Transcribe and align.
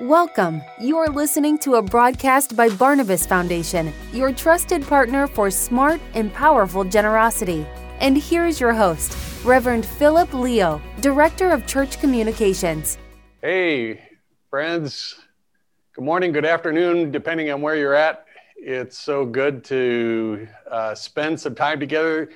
Welcome. 0.00 0.60
You're 0.80 1.06
listening 1.06 1.56
to 1.58 1.76
a 1.76 1.82
broadcast 1.82 2.56
by 2.56 2.68
Barnabas 2.68 3.26
Foundation, 3.26 3.92
your 4.12 4.32
trusted 4.32 4.82
partner 4.82 5.28
for 5.28 5.52
smart 5.52 6.00
and 6.14 6.34
powerful 6.34 6.82
generosity. 6.82 7.64
And 8.00 8.18
here's 8.18 8.58
your 8.58 8.72
host, 8.72 9.16
Reverend 9.44 9.86
Philip 9.86 10.34
Leo, 10.34 10.82
Director 11.00 11.50
of 11.50 11.68
Church 11.68 12.00
Communications. 12.00 12.98
Hey, 13.40 14.02
friends. 14.50 15.14
Good 15.92 16.04
morning, 16.04 16.32
good 16.32 16.44
afternoon, 16.44 17.12
depending 17.12 17.52
on 17.52 17.62
where 17.62 17.76
you're 17.76 17.94
at. 17.94 18.26
It's 18.56 18.98
so 18.98 19.24
good 19.24 19.62
to 19.66 20.48
uh, 20.68 20.96
spend 20.96 21.38
some 21.38 21.54
time 21.54 21.78
together. 21.78 22.30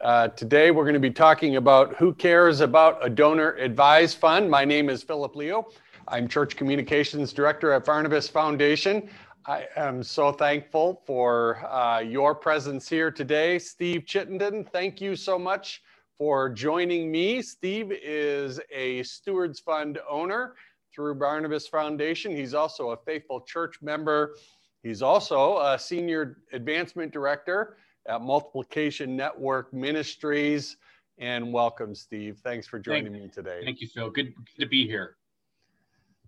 Uh, 0.00 0.28
today, 0.28 0.70
we're 0.70 0.84
going 0.84 0.94
to 0.94 1.00
be 1.00 1.10
talking 1.10 1.56
about 1.56 1.96
who 1.96 2.14
cares 2.14 2.60
about 2.60 3.04
a 3.04 3.10
donor 3.10 3.54
advised 3.54 4.18
fund. 4.18 4.48
My 4.48 4.64
name 4.64 4.88
is 4.88 5.02
Philip 5.02 5.34
Leo. 5.34 5.72
I'm 6.12 6.26
Church 6.26 6.56
Communications 6.56 7.32
Director 7.32 7.70
at 7.70 7.84
Barnabas 7.84 8.26
Foundation. 8.26 9.08
I 9.46 9.68
am 9.76 10.02
so 10.02 10.32
thankful 10.32 11.02
for 11.06 11.64
uh, 11.72 12.00
your 12.00 12.34
presence 12.34 12.88
here 12.88 13.12
today. 13.12 13.60
Steve 13.60 14.06
Chittenden, 14.06 14.64
thank 14.64 15.00
you 15.00 15.14
so 15.14 15.38
much 15.38 15.82
for 16.18 16.48
joining 16.48 17.12
me. 17.12 17.42
Steve 17.42 17.92
is 17.92 18.60
a 18.74 19.04
Stewards 19.04 19.60
Fund 19.60 20.00
owner 20.10 20.56
through 20.92 21.14
Barnabas 21.14 21.68
Foundation. 21.68 22.34
He's 22.34 22.54
also 22.54 22.90
a 22.90 22.96
faithful 22.96 23.42
church 23.42 23.76
member. 23.80 24.34
He's 24.82 25.02
also 25.02 25.58
a 25.58 25.78
Senior 25.78 26.38
Advancement 26.52 27.12
Director 27.12 27.76
at 28.08 28.20
Multiplication 28.20 29.14
Network 29.14 29.72
Ministries. 29.72 30.76
And 31.18 31.52
welcome, 31.52 31.94
Steve. 31.94 32.40
Thanks 32.42 32.66
for 32.66 32.80
joining 32.80 33.12
thank, 33.12 33.24
me 33.26 33.30
today. 33.32 33.60
Thank 33.64 33.80
you, 33.80 33.86
Phil. 33.86 34.10
Good, 34.10 34.34
good 34.34 34.62
to 34.64 34.66
be 34.66 34.88
here. 34.88 35.18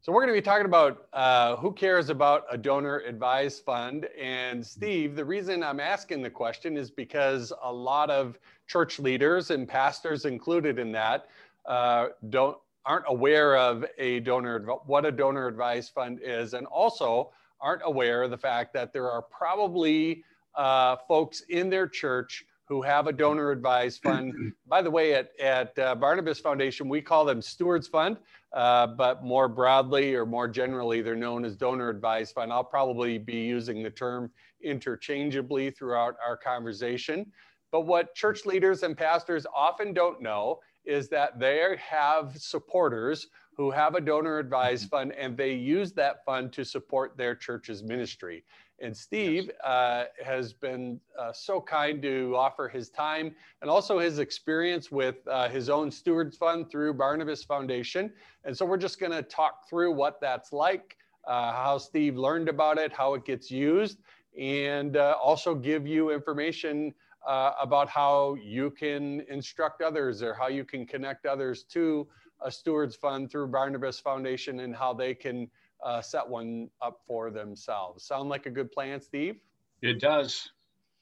So 0.04 0.10
we're 0.10 0.22
going 0.22 0.34
to 0.34 0.40
be 0.40 0.44
talking 0.44 0.66
about 0.66 1.06
uh, 1.12 1.54
who 1.54 1.70
cares 1.70 2.08
about 2.08 2.44
a 2.50 2.58
donor 2.58 2.98
advised 3.06 3.62
fund. 3.62 4.08
And 4.20 4.66
Steve, 4.66 5.14
the 5.14 5.24
reason 5.24 5.62
I'm 5.62 5.78
asking 5.78 6.22
the 6.22 6.30
question 6.30 6.76
is 6.76 6.90
because 6.90 7.52
a 7.62 7.72
lot 7.72 8.10
of 8.10 8.36
church 8.66 8.98
leaders 8.98 9.52
and 9.52 9.68
pastors 9.68 10.24
included 10.24 10.80
in 10.80 10.90
that 10.90 11.28
uh, 11.66 12.08
don't 12.30 12.58
aren't 12.84 13.04
aware 13.06 13.56
of 13.56 13.84
a 13.96 14.18
donor 14.18 14.58
what 14.86 15.06
a 15.06 15.12
donor 15.12 15.46
advised 15.46 15.92
fund 15.92 16.18
is, 16.20 16.54
and 16.54 16.66
also 16.66 17.30
aren't 17.60 17.82
aware 17.84 18.24
of 18.24 18.32
the 18.32 18.38
fact 18.38 18.72
that 18.72 18.92
there 18.92 19.08
are 19.08 19.22
probably 19.22 20.24
uh, 20.56 20.96
folks 21.06 21.42
in 21.48 21.70
their 21.70 21.86
church 21.86 22.44
who 22.72 22.80
have 22.80 23.06
a 23.06 23.12
donor 23.12 23.50
advised 23.50 24.00
fund. 24.02 24.32
By 24.66 24.80
the 24.80 24.90
way, 24.90 25.12
at, 25.12 25.38
at 25.38 25.78
uh, 25.78 25.94
Barnabas 25.94 26.40
Foundation, 26.40 26.88
we 26.88 27.02
call 27.02 27.26
them 27.26 27.42
Stewards 27.42 27.86
Fund 27.86 28.16
uh, 28.52 28.86
but 28.86 29.22
more 29.24 29.48
broadly 29.48 30.14
or 30.14 30.26
more 30.26 30.48
generally, 30.48 31.00
they're 31.00 31.16
known 31.16 31.44
as 31.44 31.56
donor 31.56 31.88
advised 31.88 32.34
fund. 32.34 32.52
I'll 32.52 32.64
probably 32.64 33.18
be 33.18 33.36
using 33.36 33.82
the 33.82 33.90
term 33.90 34.30
interchangeably 34.62 35.70
throughout 35.70 36.16
our 36.24 36.36
conversation. 36.36 37.30
But 37.72 37.80
what 37.80 38.14
church 38.14 38.46
leaders 38.46 38.84
and 38.84 38.96
pastors 38.96 39.46
often 39.54 39.92
don't 39.92 40.20
know 40.22 40.60
is 40.84 41.08
that 41.08 41.40
they 41.40 41.76
have 41.78 42.36
supporters 42.36 43.28
who 43.56 43.70
have 43.70 43.94
a 43.94 44.00
donor 44.00 44.38
advised 44.38 44.84
mm-hmm. 44.84 44.96
fund 44.96 45.12
and 45.12 45.36
they 45.36 45.54
use 45.54 45.92
that 45.92 46.24
fund 46.24 46.52
to 46.52 46.64
support 46.64 47.16
their 47.16 47.34
church's 47.34 47.82
ministry. 47.82 48.44
And 48.80 48.96
Steve 48.96 49.50
uh, 49.62 50.04
has 50.24 50.52
been 50.52 51.00
uh, 51.16 51.32
so 51.32 51.60
kind 51.60 52.02
to 52.02 52.34
offer 52.36 52.68
his 52.68 52.90
time 52.90 53.34
and 53.60 53.70
also 53.70 53.98
his 53.98 54.18
experience 54.18 54.90
with 54.90 55.16
uh, 55.28 55.48
his 55.48 55.70
own 55.70 55.90
Stewards 55.90 56.36
Fund 56.36 56.68
through 56.68 56.94
Barnabas 56.94 57.44
Foundation. 57.44 58.12
And 58.44 58.56
so 58.56 58.66
we're 58.66 58.78
just 58.78 58.98
going 58.98 59.12
to 59.12 59.22
talk 59.22 59.68
through 59.68 59.92
what 59.92 60.20
that's 60.20 60.52
like, 60.52 60.96
uh, 61.28 61.52
how 61.52 61.78
Steve 61.78 62.16
learned 62.16 62.48
about 62.48 62.76
it, 62.76 62.92
how 62.92 63.14
it 63.14 63.24
gets 63.24 63.52
used, 63.52 63.98
and 64.36 64.96
uh, 64.96 65.16
also 65.22 65.54
give 65.54 65.86
you 65.86 66.10
information 66.10 66.92
uh, 67.26 67.52
about 67.60 67.88
how 67.88 68.34
you 68.34 68.70
can 68.70 69.22
instruct 69.28 69.82
others 69.82 70.22
or 70.22 70.34
how 70.34 70.48
you 70.48 70.64
can 70.64 70.86
connect 70.86 71.26
others 71.26 71.64
to 71.64 72.06
a 72.40 72.50
Stewards 72.50 72.96
Fund 72.96 73.30
through 73.30 73.48
Barnabas 73.48 74.00
Foundation 74.00 74.60
and 74.60 74.74
how 74.74 74.92
they 74.92 75.14
can 75.14 75.48
uh, 75.82 76.00
set 76.00 76.28
one 76.28 76.68
up 76.80 77.00
for 77.06 77.30
themselves. 77.30 78.04
Sound 78.04 78.28
like 78.28 78.46
a 78.46 78.50
good 78.50 78.70
plan, 78.70 79.00
Steve? 79.00 79.36
It 79.80 80.00
does. 80.00 80.50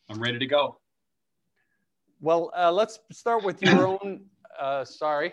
I'm 0.08 0.20
ready 0.20 0.38
to 0.38 0.46
go. 0.46 0.78
Well, 2.20 2.50
uh, 2.56 2.70
let's 2.70 2.98
start 3.12 3.44
with 3.44 3.62
your 3.62 3.86
own. 3.86 4.22
Uh, 4.58 4.84
sorry. 4.84 5.32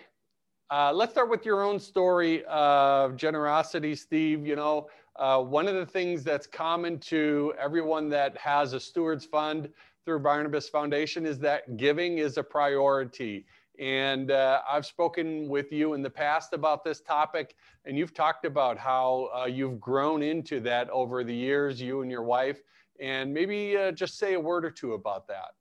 Uh, 0.70 0.92
let's 0.94 1.12
start 1.12 1.30
with 1.30 1.46
your 1.46 1.64
own 1.64 1.80
story 1.80 2.44
of 2.46 3.16
generosity, 3.16 3.96
Steve. 3.96 4.46
You 4.46 4.56
know, 4.56 4.90
uh, 5.16 5.42
one 5.42 5.68
of 5.68 5.76
the 5.76 5.86
things 5.86 6.24
that's 6.24 6.48
common 6.48 7.00
to 7.00 7.54
everyone 7.60 8.10
that 8.10 8.38
has 8.38 8.74
a 8.74 8.80
Stewards 8.80 9.26
Fund 9.26 9.70
through 10.08 10.20
Barnabas 10.20 10.70
Foundation 10.70 11.26
is 11.26 11.38
that 11.38 11.76
giving 11.76 12.20
is 12.20 12.38
a 12.38 12.44
priority. 12.44 13.46
And 13.78 14.32
uh, 14.32 14.62
I've 14.66 14.86
spoken 14.86 15.50
with 15.50 15.74
you 15.74 15.96
in 15.96 16.02
the 16.02 16.10
past 16.10 16.54
about 16.54 16.86
this 16.86 17.02
topic, 17.02 17.58
and 17.84 17.98
you've 17.98 18.14
talked 18.14 18.46
about 18.46 18.78
how 18.78 19.30
uh, 19.36 19.48
you've 19.48 19.82
grown 19.82 20.24
into 20.24 20.62
that 20.62 20.90
over 20.92 21.26
the 21.26 21.36
years, 21.36 21.82
you 21.82 22.04
and 22.04 22.10
your 22.10 22.24
wife. 22.24 22.62
And 23.02 23.34
maybe 23.34 23.76
uh, 23.76 23.92
just 23.92 24.18
say 24.18 24.36
a 24.36 24.40
word 24.40 24.64
or 24.64 24.72
two 24.72 24.94
about 24.94 25.28
that. 25.28 25.57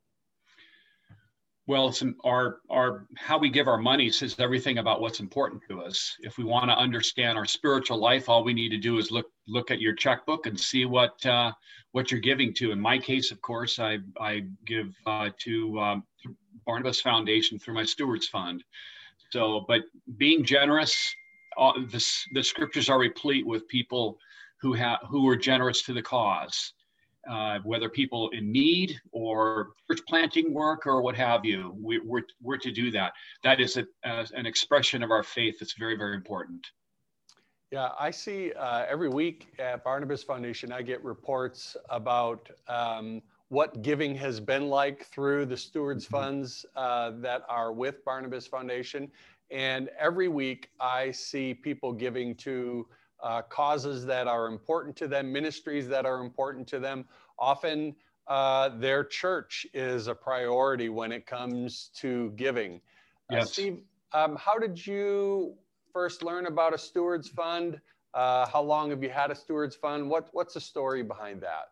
Well, 1.68 1.88
it's 1.88 2.02
our 2.24 2.60
our 2.70 3.06
how 3.16 3.38
we 3.38 3.50
give 3.50 3.66
our 3.66 3.78
money 3.78 4.08
says 4.10 4.36
everything 4.38 4.78
about 4.78 5.00
what's 5.00 5.18
important 5.18 5.62
to 5.68 5.82
us. 5.82 6.16
If 6.20 6.38
we 6.38 6.44
want 6.44 6.70
to 6.70 6.78
understand 6.78 7.36
our 7.36 7.44
spiritual 7.44 7.98
life, 7.98 8.28
all 8.28 8.44
we 8.44 8.54
need 8.54 8.68
to 8.68 8.78
do 8.78 8.98
is 8.98 9.10
look 9.10 9.26
look 9.48 9.72
at 9.72 9.80
your 9.80 9.94
checkbook 9.94 10.46
and 10.46 10.58
see 10.58 10.84
what 10.84 11.24
uh, 11.26 11.50
what 11.90 12.12
you're 12.12 12.20
giving 12.20 12.54
to. 12.54 12.70
In 12.70 12.80
my 12.80 12.98
case, 12.98 13.32
of 13.32 13.40
course, 13.42 13.80
I 13.80 13.98
I 14.20 14.44
give 14.64 14.94
uh, 15.06 15.30
to 15.40 15.80
um, 15.80 16.04
Barnabas 16.66 17.00
Foundation 17.00 17.58
through 17.58 17.74
my 17.74 17.84
Stewards 17.84 18.28
Fund. 18.28 18.62
So, 19.32 19.64
but 19.66 19.82
being 20.18 20.44
generous, 20.44 20.96
uh, 21.58 21.72
the, 21.90 22.04
the 22.32 22.44
scriptures 22.44 22.88
are 22.88 22.98
replete 22.98 23.44
with 23.44 23.66
people 23.66 24.18
who 24.60 24.72
have 24.74 24.98
who 25.08 25.28
are 25.28 25.36
generous 25.36 25.82
to 25.82 25.92
the 25.92 26.02
cause, 26.02 26.72
uh, 27.28 27.58
whether 27.64 27.88
people 27.88 28.28
in 28.30 28.52
need 28.52 28.98
or 29.12 29.70
church 29.90 30.00
planting 30.08 30.52
work 30.52 30.86
or 30.86 31.02
what 31.02 31.16
have 31.16 31.44
you. 31.44 31.74
We, 31.80 31.98
we're, 31.98 32.22
we're 32.42 32.58
to 32.58 32.70
do 32.70 32.90
that. 32.92 33.12
That 33.42 33.60
is 33.60 33.76
a, 33.76 33.86
an 34.04 34.46
expression 34.46 35.02
of 35.02 35.10
our 35.10 35.22
faith 35.22 35.58
that's 35.58 35.74
very, 35.74 35.96
very 35.96 36.14
important. 36.14 36.66
Yeah, 37.72 37.90
I 37.98 38.12
see 38.12 38.52
uh, 38.52 38.84
every 38.88 39.08
week 39.08 39.48
at 39.58 39.82
Barnabas 39.82 40.22
Foundation, 40.22 40.70
I 40.70 40.82
get 40.82 41.02
reports 41.02 41.76
about 41.90 42.48
um, 42.68 43.20
what 43.48 43.82
giving 43.82 44.14
has 44.14 44.38
been 44.38 44.68
like 44.68 45.06
through 45.06 45.46
the 45.46 45.56
stewards 45.56 46.04
mm-hmm. 46.04 46.14
funds 46.14 46.66
uh, 46.76 47.12
that 47.16 47.42
are 47.48 47.72
with 47.72 48.04
Barnabas 48.04 48.46
Foundation. 48.46 49.10
And 49.50 49.90
every 49.98 50.28
week 50.28 50.70
I 50.80 51.10
see 51.10 51.54
people 51.54 51.92
giving 51.92 52.34
to 52.36 52.86
uh, 53.22 53.42
causes 53.42 54.04
that 54.06 54.26
are 54.26 54.46
important 54.46 54.96
to 54.96 55.08
them, 55.08 55.32
ministries 55.32 55.88
that 55.88 56.06
are 56.06 56.20
important 56.20 56.66
to 56.68 56.78
them. 56.78 57.04
Often 57.38 57.94
uh, 58.28 58.70
their 58.78 59.04
church 59.04 59.66
is 59.72 60.08
a 60.08 60.14
priority 60.14 60.88
when 60.88 61.12
it 61.12 61.26
comes 61.26 61.90
to 61.96 62.32
giving. 62.36 62.80
Uh, 63.32 63.36
yes. 63.36 63.52
Steve, 63.52 63.80
um, 64.12 64.36
how 64.36 64.58
did 64.58 64.84
you 64.86 65.54
first 65.92 66.22
learn 66.22 66.46
about 66.46 66.74
a 66.74 66.78
stewards 66.78 67.28
fund? 67.28 67.80
Uh, 68.14 68.46
how 68.46 68.62
long 68.62 68.90
have 68.90 69.02
you 69.02 69.10
had 69.10 69.30
a 69.30 69.34
stewards 69.34 69.76
fund? 69.76 70.08
What, 70.08 70.28
what's 70.32 70.54
the 70.54 70.60
story 70.60 71.02
behind 71.02 71.40
that? 71.42 71.70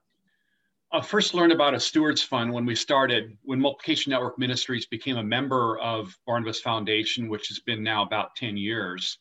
I 0.93 1.01
first 1.01 1.35
learned 1.35 1.51
about 1.51 1.75
a 1.75 1.81
stewards 1.81 2.23
fund 2.23 2.53
when 2.53 2.65
we 2.65 2.77
started, 2.77 3.37
when 3.43 3.61
Multiplication 3.61 4.11
Network 4.11 4.39
Ministries 4.39 4.87
became 4.87 5.17
a 5.17 5.25
member 5.25 5.79
of 5.81 6.17
Barnabas 6.25 6.61
Foundation, 6.61 7.29
which 7.29 7.49
has 7.49 7.59
been 7.59 7.83
now 7.83 8.03
about 8.05 8.37
10 8.37 8.57
years, 8.57 9.19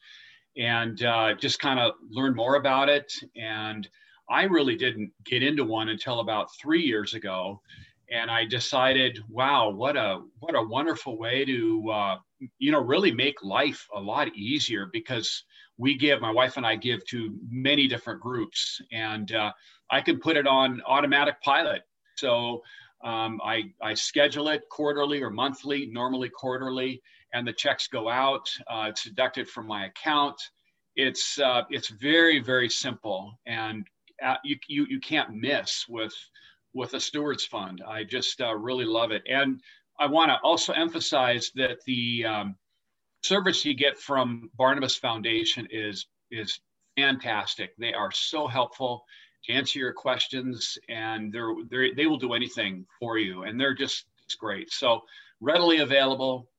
and 0.58 1.04
uh, 1.04 1.34
just 1.36 1.60
kind 1.60 1.80
of 1.80 1.94
learn 2.10 2.36
more 2.36 2.56
about 2.56 2.90
it. 2.90 3.12
And 3.36 3.88
I 4.30 4.44
really 4.44 4.76
didn't 4.76 5.12
get 5.26 5.44
into 5.44 5.64
one 5.64 5.90
until 5.90 6.20
about 6.20 6.56
three 6.56 6.84
years 6.84 7.14
ago. 7.14 7.62
And 8.12 8.30
I 8.30 8.46
decided, 8.46 9.20
wow, 9.30 9.70
what 9.70 9.96
a 9.96 10.22
what 10.40 10.56
a 10.56 10.62
wonderful 10.62 11.18
way 11.18 11.46
to 11.46 11.90
uh, 11.90 12.16
you 12.60 12.72
know 12.72 12.82
really 12.82 13.12
make 13.12 13.44
life 13.44 13.88
a 13.96 14.00
lot 14.00 14.36
easier 14.36 14.90
because 14.92 15.44
we 15.78 15.98
give 15.98 16.22
my 16.22 16.30
wife 16.32 16.58
and 16.58 16.66
I 16.66 16.76
give 16.76 17.06
to 17.08 17.36
many 17.50 17.88
different 17.88 18.22
groups, 18.22 18.80
and 18.92 19.32
uh, 19.32 19.52
I 19.90 20.02
can 20.02 20.20
put 20.20 20.38
it 20.38 20.46
on 20.46 20.82
automatic 20.86 21.42
pilot. 21.42 21.82
So 22.18 22.62
um, 23.04 23.42
I, 23.44 23.74
I 23.82 23.94
schedule 23.94 24.48
it 24.50 24.64
quarterly 24.70 25.22
or 25.22 25.30
monthly, 25.30 25.88
normally 25.88 26.30
quarterly, 26.30 27.02
and 27.34 27.48
the 27.48 27.54
checks 27.54 27.88
go 27.88 28.10
out. 28.10 28.50
Uh, 28.68 28.86
it's 28.90 29.04
deducted 29.04 29.50
from 29.50 29.68
my 29.68 29.86
account. 29.86 30.40
It's 30.96 31.40
uh, 31.40 31.64
it's 31.70 31.90
very 31.90 32.40
very 32.40 32.70
simple, 32.70 33.40
and 33.46 33.86
uh, 34.24 34.36
you, 34.44 34.58
you 34.68 34.86
you 34.90 35.00
can't 35.00 35.34
miss 35.34 35.86
with 35.90 36.16
with 36.74 36.94
a 36.94 37.00
stewards 37.00 37.46
fund. 37.46 37.84
I 37.88 38.04
just 38.04 38.42
uh, 38.42 38.56
really 38.56 38.86
love 38.86 39.12
it, 39.12 39.24
and 39.28 39.62
I 40.00 40.08
want 40.08 40.30
to 40.30 40.38
also 40.44 40.74
emphasize 40.74 41.52
that 41.56 41.78
the 41.86 42.26
um, 42.26 42.56
service 43.24 43.66
you 43.66 43.74
get 43.74 43.98
from 43.98 44.50
Barnabas 44.56 44.96
Foundation 44.96 45.68
is 45.72 46.08
is 46.32 46.60
fantastic. 46.96 47.76
They 47.78 47.94
are 47.94 48.12
so 48.12 48.48
helpful 48.48 49.04
to 49.46 49.54
answer 49.54 49.80
your 49.80 49.94
questions, 49.94 50.78
and 50.90 51.34
they're, 51.34 51.54
they're 51.70 51.96
they 51.96 52.06
will 52.06 52.18
do 52.18 52.34
anything 52.34 52.86
for 53.00 53.18
you, 53.18 53.44
and 53.44 53.60
they're 53.60 53.76
just 53.76 54.06
it's 54.24 54.36
great. 54.36 54.72
So 54.72 55.02
readily 55.42 55.80
available, 55.80 56.50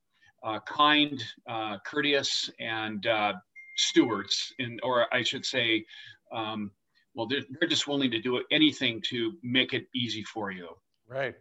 uh, 0.45 0.59
kind, 0.59 1.21
uh, 1.49 1.77
courteous, 1.85 2.49
and 2.59 3.07
uh, 3.07 3.33
stewards, 3.75 4.53
in, 4.59 4.79
or 4.83 5.13
I 5.13 5.23
should 5.23 5.45
say, 5.45 5.85
um, 6.31 6.71
well, 7.15 7.25
they're, 7.27 7.41
they're 7.59 7.67
just 7.67 7.87
willing 7.87 8.11
to 8.11 8.21
do 8.21 8.43
anything 8.51 9.01
to 9.09 9.33
make 9.41 9.73
it 9.73 9.87
easy 9.95 10.23
for 10.23 10.51
you. 10.51 10.69
Right. 11.07 11.35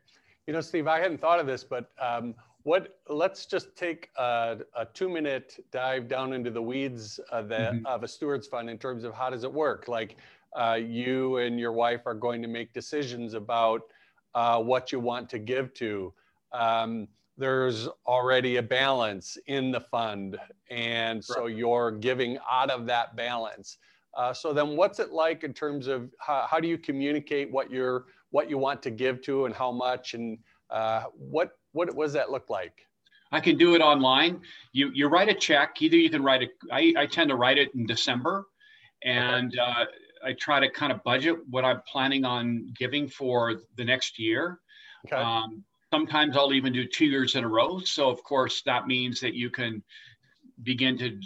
You 0.47 0.55
know, 0.55 0.61
Steve, 0.61 0.87
I 0.87 1.01
hadn't 1.01 1.21
thought 1.21 1.39
of 1.39 1.47
this, 1.47 1.65
but 1.65 1.91
um, 2.01 2.35
what? 2.63 2.99
Let's 3.09 3.45
just 3.47 3.77
take 3.77 4.09
a, 4.17 4.59
a, 4.75 4.87
two-minute 4.87 5.65
dive 5.71 6.09
down 6.09 6.33
into 6.33 6.51
the 6.51 6.63
weeds 6.63 7.21
of, 7.31 7.49
the, 7.49 7.57
mm-hmm. 7.57 7.87
of 7.87 8.03
a 8.05 8.09
stewards 8.09 8.47
fund 8.47 8.71
in 8.71 8.79
terms 8.79 9.05
of 9.05 9.15
how 9.15 9.29
does 9.29 9.45
it 9.45 9.53
work. 9.53 9.87
Like, 9.87 10.17
uh, 10.57 10.79
you 10.81 11.39
and 11.39 11.59
your 11.59 11.73
wife 11.73 12.03
are 12.07 12.15
going 12.15 12.41
to 12.41 12.49
make 12.49 12.73
decisions 12.73 13.35
about 13.35 13.83
uh, 14.35 14.61
what 14.63 14.93
you 14.93 15.01
want 15.01 15.29
to 15.31 15.39
give 15.39 15.75
to. 15.75 16.13
Um, 16.53 17.09
there's 17.37 17.89
already 18.07 18.57
a 18.57 18.63
balance 18.63 19.37
in 19.47 19.71
the 19.73 19.81
fund, 19.81 20.39
and 20.71 21.25
so 21.25 21.47
you're 21.47 21.91
giving 21.91 22.39
out 22.51 22.71
of 22.71 22.87
that 22.87 23.17
balance. 23.17 23.79
Uh, 24.17 24.33
so 24.33 24.53
then, 24.53 24.77
what's 24.77 25.01
it 25.01 25.11
like 25.11 25.43
in 25.43 25.53
terms 25.53 25.89
of 25.89 26.11
how, 26.21 26.47
how, 26.49 26.61
do 26.61 26.69
you 26.69 26.79
communicate 26.79 27.51
what 27.51 27.71
you're 27.71 28.05
what 28.31 28.49
you 28.49 28.59
want 28.59 28.83
to 28.83 28.91
give 28.91 29.21
to 29.23 29.47
and 29.47 29.55
how 29.55 29.73
much, 29.73 30.15
and 30.15 30.39
uh, 30.71 31.05
what 31.17 31.53
what 31.73 31.95
what 31.95 32.05
does 32.05 32.13
that 32.13 32.31
look 32.31 32.49
like? 32.49 32.87
I 33.33 33.41
can 33.41 33.59
do 33.59 33.75
it 33.75 33.81
online. 33.81 34.41
You 34.73 34.91
you 34.95 35.09
write 35.09 35.29
a 35.29 35.35
check. 35.35 35.83
Either 35.83 35.97
you 35.97 36.11
can 36.11 36.23
write 36.23 36.43
it. 36.43 36.51
I, 36.71 36.95
I 36.97 37.07
tend 37.07 37.31
to 37.31 37.37
write 37.37 37.59
it 37.59 37.75
in 37.75 37.87
December, 37.87 38.47
and 39.03 39.59
uh, 39.59 39.87
I 40.25 40.33
try 40.35 40.61
to 40.61 40.71
kind 40.71 40.93
of 40.93 41.03
budget 41.03 41.37
what 41.51 41.65
I'm 41.65 41.83
planning 41.91 42.25
on 42.25 42.73
giving 42.79 43.09
for 43.09 43.63
the 43.77 43.85
next 43.85 44.21
year. 44.21 44.61
Okay. 45.07 45.17
Um, 45.17 45.65
sometimes 45.95 46.37
I'll 46.37 46.53
even 46.53 46.73
do 46.73 46.85
two 46.89 47.07
years 47.07 47.37
in 47.37 47.45
a 47.45 47.49
row. 47.49 47.79
So 47.79 48.11
of 48.11 48.21
course 48.25 48.63
that 48.67 48.89
means 48.89 49.21
that 49.21 49.35
you 49.35 49.49
can 49.49 49.83
begin 50.65 50.99
to, 50.99 51.17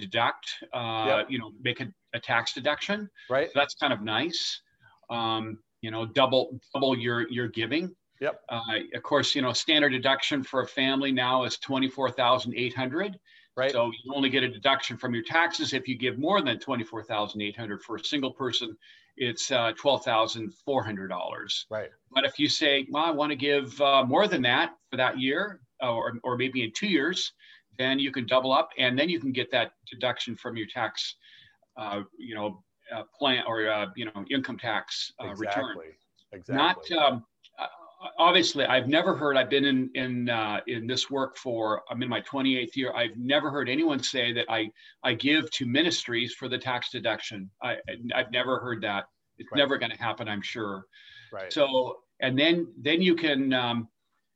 deduct, 0.00 0.46
uh, 0.74 1.04
yep. 1.06 1.26
you 1.30 1.38
know, 1.38 1.52
make 1.62 1.80
a, 1.80 1.86
a, 2.12 2.18
tax 2.18 2.52
deduction. 2.52 3.08
Right. 3.30 3.46
So 3.46 3.52
that's 3.54 3.76
kind 3.76 3.92
of 3.92 4.02
nice. 4.02 4.60
Um, 5.10 5.58
you 5.80 5.92
know, 5.92 6.04
double 6.06 6.58
double 6.74 6.98
your 6.98 7.30
your 7.30 7.46
giving. 7.46 7.94
Yep. 8.20 8.40
Uh, 8.48 8.78
of 8.96 9.02
course, 9.04 9.36
you 9.36 9.42
know, 9.42 9.52
standard 9.52 9.90
deduction 9.90 10.42
for 10.42 10.62
a 10.62 10.66
family 10.66 11.12
now 11.12 11.44
is 11.44 11.56
twenty 11.58 11.88
four 11.88 12.10
thousand 12.10 12.54
eight 12.56 12.74
hundred. 12.74 13.16
Right. 13.56 13.72
So 13.72 13.90
you 14.04 14.12
only 14.14 14.28
get 14.28 14.42
a 14.42 14.48
deduction 14.48 14.96
from 14.98 15.14
your 15.14 15.24
taxes 15.24 15.72
if 15.72 15.88
you 15.88 15.96
give 15.96 16.18
more 16.18 16.42
than 16.42 16.58
twenty 16.58 16.84
four 16.84 17.02
thousand 17.02 17.40
eight 17.40 17.56
hundred 17.56 17.82
for 17.82 17.96
a 17.96 18.04
single 18.04 18.30
person 18.30 18.76
it's 19.16 19.50
uh, 19.50 19.72
$12,400. 19.72 21.64
Right. 21.70 21.90
But 22.12 22.24
if 22.24 22.38
you 22.38 22.48
say, 22.48 22.86
well, 22.90 23.04
I 23.04 23.10
want 23.10 23.30
to 23.30 23.36
give 23.36 23.80
uh, 23.80 24.04
more 24.04 24.28
than 24.28 24.42
that 24.42 24.76
for 24.90 24.96
that 24.96 25.18
year, 25.18 25.60
or, 25.80 26.18
or 26.22 26.36
maybe 26.36 26.62
in 26.62 26.72
two 26.72 26.86
years, 26.86 27.32
then 27.78 27.98
you 27.98 28.10
can 28.10 28.26
double 28.26 28.52
up 28.52 28.70
and 28.78 28.98
then 28.98 29.08
you 29.08 29.20
can 29.20 29.32
get 29.32 29.50
that 29.52 29.72
deduction 29.90 30.36
from 30.36 30.56
your 30.56 30.66
tax, 30.66 31.16
uh, 31.76 32.02
you 32.18 32.34
know, 32.34 32.62
uh, 32.94 33.02
plan 33.18 33.42
or, 33.46 33.68
uh, 33.68 33.86
you 33.96 34.04
know, 34.06 34.24
income 34.30 34.58
tax 34.58 35.12
uh, 35.22 35.28
exactly. 35.28 35.62
return. 35.62 35.92
Exactly. 36.32 36.96
Not, 36.96 37.12
um, 37.12 37.24
obviously 38.18 38.64
I've 38.64 38.88
never 38.88 39.16
heard, 39.16 39.36
I've 39.36 39.50
been 39.50 39.64
in, 39.64 39.90
in, 39.94 40.28
uh, 40.28 40.60
in 40.66 40.86
this 40.86 41.10
work 41.10 41.36
for, 41.36 41.82
I'm 41.90 42.02
in 42.02 42.08
my 42.08 42.20
28th 42.22 42.76
year. 42.76 42.92
I've 42.94 43.16
never 43.16 43.50
heard 43.50 43.68
anyone 43.68 44.02
say 44.02 44.32
that 44.32 44.46
I, 44.48 44.70
I 45.02 45.14
give 45.14 45.50
to 45.52 45.66
ministries 45.66 46.34
for 46.34 46.48
the 46.48 46.58
tax 46.58 46.90
deduction. 46.90 47.50
I, 47.62 47.76
I've 48.14 48.30
never 48.30 48.58
heard 48.58 48.82
that. 48.82 49.04
It's 49.38 49.50
right. 49.52 49.58
never 49.58 49.78
going 49.78 49.92
to 49.92 49.98
happen, 49.98 50.28
I'm 50.28 50.42
sure. 50.42 50.84
Right. 51.32 51.52
So, 51.52 51.98
and 52.20 52.38
then, 52.38 52.68
then 52.80 53.02
you 53.02 53.14
can, 53.14 53.52
um, 53.52 53.88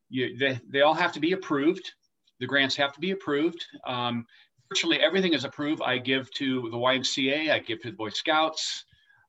you, 0.09 0.37
they, 0.37 0.61
they 0.69 0.81
all 0.83 0.95
have 0.95 1.13
to 1.13 1.21
be 1.21 1.33
approved. 1.33 1.93
The 2.41 2.47
grants 2.47 2.77
have 2.77 2.93
to 2.95 3.01
be 3.01 3.11
approved. 3.13 3.65
Um, 3.87 4.27
virtually 4.71 5.01
everything 5.01 5.35
is 5.35 5.45
approved. 5.45 5.83
I 5.83 5.99
give 5.99 6.31
to 6.33 6.69
the 6.71 6.77
YMCA, 6.77 7.51
I 7.51 7.59
give 7.59 7.83
to 7.83 7.91
the 7.91 7.97
Boy 7.97 8.11
Scouts, 8.11 8.85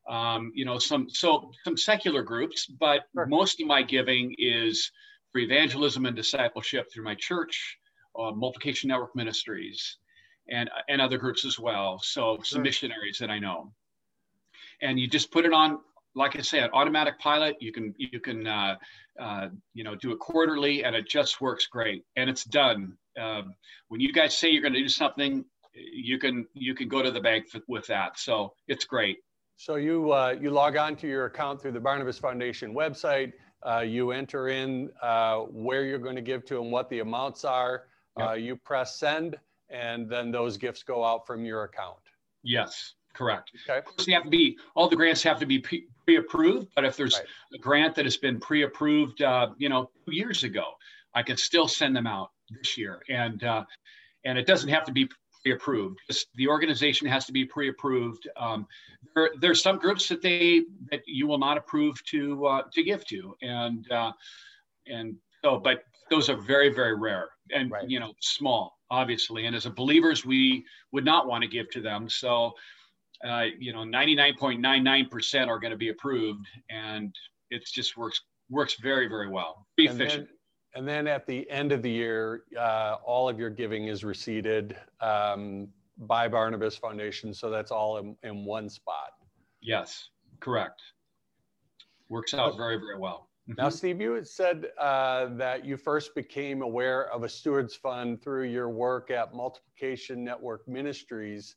um, 0.10 0.52
you 0.56 0.66
know, 0.66 0.80
some 0.80 1.10
so 1.10 1.52
some 1.64 1.78
secular 1.78 2.24
groups, 2.24 2.66
but 2.66 3.02
sure. 3.14 3.26
most 3.28 3.62
of 3.62 3.68
my 3.68 3.84
giving 3.84 4.36
is 4.38 4.92
for 5.32 5.40
evangelism 5.40 6.06
and 6.06 6.16
discipleship 6.16 6.92
through 6.92 7.04
my 7.04 7.16
church, 7.16 7.78
uh, 8.20 8.32
Multiplication 8.32 8.90
Network 8.90 9.16
Ministries, 9.16 9.98
and 10.50 10.70
and 10.90 11.02
other 11.02 11.18
groups 11.18 11.46
as 11.46 11.60
well. 11.60 12.00
So 12.00 12.38
sure. 12.38 12.46
some 12.46 12.62
missionaries 12.64 13.20
that 13.20 13.30
I 13.30 13.40
know, 13.40 13.74
and 14.82 15.00
you 15.00 15.08
just 15.08 15.32
put 15.32 15.46
it 15.46 15.54
on, 15.54 15.80
like 16.16 16.36
I 16.36 16.42
said, 16.42 16.72
automatic 16.74 17.20
pilot. 17.20 17.58
You 17.60 17.72
can 17.72 17.94
you 17.98 18.20
can 18.20 18.48
uh, 18.48 18.76
uh, 19.20 19.50
you 19.74 19.84
know 19.84 19.96
do 19.96 20.12
it 20.12 20.20
quarterly, 20.20 20.84
and 20.84 20.96
it 20.96 21.08
just 21.08 21.42
works 21.42 21.68
great, 21.68 22.06
and 22.16 22.30
it's 22.30 22.44
done. 22.44 22.98
Um, 23.20 23.54
when 23.90 24.02
you 24.02 24.14
guys 24.14 24.38
say 24.38 24.50
you're 24.50 24.62
going 24.62 24.74
to 24.74 24.80
do 24.80 24.90
something, 24.90 25.46
you 25.74 26.18
can 26.18 26.48
you 26.54 26.74
can 26.74 26.88
go 26.88 27.02
to 27.02 27.12
the 27.12 27.22
bank 27.22 27.46
with 27.68 27.88
that. 27.88 28.20
So 28.20 28.54
it's 28.68 28.86
great. 28.86 29.20
So 29.62 29.76
you 29.76 30.12
uh, 30.12 30.36
you 30.42 30.50
log 30.50 30.76
on 30.76 30.96
to 30.96 31.08
your 31.08 31.26
account 31.26 31.62
through 31.62 31.74
the 31.74 31.80
Barnabas 31.80 32.18
Foundation 32.18 32.74
website. 32.74 33.34
Uh, 33.62 33.82
you 33.82 34.10
enter 34.10 34.48
in 34.48 34.90
uh, 35.04 35.42
where 35.42 35.86
you're 35.86 36.00
going 36.00 36.16
to 36.16 36.22
give 36.24 36.44
to 36.46 36.60
and 36.60 36.72
what 36.72 36.90
the 36.90 37.02
amounts 37.02 37.46
are. 37.46 37.84
Yep. 38.18 38.28
Uh, 38.28 38.34
you 38.34 38.56
press 38.56 38.96
send, 38.96 39.38
and 39.70 40.10
then 40.10 40.32
those 40.32 40.58
gifts 40.58 40.82
go 40.82 41.04
out 41.04 41.28
from 41.28 41.46
your 41.46 41.66
account. 41.66 42.00
Yes, 42.42 42.96
correct. 43.14 43.52
Okay. 43.70 43.78
Of 43.78 43.86
course, 43.86 44.08
they 44.08 44.14
have 44.14 44.24
to 44.24 44.32
be 44.32 44.58
all 44.74 44.90
the 44.90 44.96
grants 44.96 45.22
have 45.22 45.40
to 45.40 45.46
be 45.46 45.60
pre-approved. 45.60 46.70
But 46.76 46.84
if 46.84 46.98
there's 46.98 47.14
right. 47.14 47.28
a 47.54 47.60
grant 47.60 47.94
that 47.98 48.06
has 48.06 48.18
been 48.18 48.40
pre-approved, 48.40 49.22
uh, 49.22 49.50
you 49.60 49.70
know, 49.70 49.92
two 50.08 50.16
years 50.16 50.44
ago, 50.44 50.72
I 51.14 51.22
can 51.22 51.38
still 51.38 51.68
send 51.68 51.96
them 51.96 52.08
out 52.08 52.32
this 52.50 52.80
year, 52.80 53.04
and 53.10 53.44
uh, 53.44 53.66
and 54.26 54.40
it 54.40 54.48
doesn't 54.48 54.70
have 54.70 54.86
to 54.86 54.92
be 54.92 55.08
pre-approved. 55.44 56.00
The 56.36 56.48
organization 56.48 57.08
has 57.08 57.26
to 57.26 57.32
be 57.32 57.46
pre-approved. 57.46 58.30
Um, 58.38 58.68
there, 59.16 59.32
there's 59.40 59.62
some 59.62 59.78
groups 59.78 60.08
that 60.10 60.22
they 60.22 60.64
that 60.90 61.02
you 61.06 61.28
will 61.28 61.38
not 61.38 61.58
approve 61.58 62.04
to 62.06 62.46
uh, 62.46 62.62
to 62.74 62.84
give 62.84 63.06
to, 63.08 63.36
and 63.42 63.90
uh, 63.92 64.12
and 64.88 65.16
so, 65.44 65.58
but 65.58 65.84
those 66.10 66.30
are 66.30 66.38
very 66.38 66.70
very 66.70 66.96
rare 66.96 67.30
and 67.54 67.72
right. 67.72 67.90
you 67.90 68.00
know 68.00 68.14
small, 68.22 68.78
obviously. 68.90 69.46
And 69.46 69.56
as 69.56 69.66
a 69.66 69.72
believers, 69.72 70.26
we 70.26 70.66
would 70.92 71.06
not 71.06 71.28
want 71.28 71.44
to 71.44 71.50
give 71.50 71.70
to 71.72 71.82
them. 71.82 72.10
So, 72.10 72.54
uh, 73.28 73.46
you 73.60 73.74
know, 73.74 73.80
99.99% 73.80 75.48
are 75.48 75.60
going 75.60 75.72
to 75.72 75.78
be 75.78 75.90
approved, 75.90 76.48
and 76.70 77.14
it 77.50 77.64
just 77.66 77.98
works 77.98 78.22
works 78.50 78.76
very 78.82 79.08
very 79.08 79.30
well. 79.30 79.66
Be 79.78 79.88
and 79.88 80.00
efficient. 80.00 80.30
And 80.74 80.88
then 80.88 81.08
at 81.08 81.26
the 81.28 81.50
end 81.50 81.72
of 81.72 81.82
the 81.82 81.90
year, 81.90 82.44
uh, 82.58 82.96
all 83.06 83.28
of 83.28 83.38
your 83.38 83.50
giving 83.50 83.88
is 83.88 84.04
receipted 84.04 84.78
um, 85.02 85.68
by 85.98 86.28
Barnabas 86.28 86.78
Foundation. 86.78 87.34
So 87.34 87.50
that's 87.50 87.72
all 87.72 87.98
in, 87.98 88.16
in 88.24 88.46
one 88.46 88.70
spot. 88.70 89.12
Yes, 89.62 90.10
correct. 90.40 90.82
Works 92.10 92.34
out 92.34 92.58
very, 92.58 92.78
very 92.78 92.98
well. 92.98 93.30
Now, 93.48 93.68
mm-hmm. 93.68 93.76
Steve, 93.76 94.02
you 94.02 94.14
had 94.14 94.28
said 94.28 94.68
uh, 94.80 95.28
that 95.36 95.66
you 95.66 95.76
first 95.76 96.16
became 96.16 96.62
aware 96.62 97.12
of 97.12 97.24
a 97.24 97.30
Stewards 97.30 97.76
Fund 97.76 98.22
through 98.22 98.44
your 98.44 98.70
work 98.70 99.12
at 99.12 99.34
Multiplication 99.34 100.24
Network 100.24 100.68
Ministries. 100.68 101.56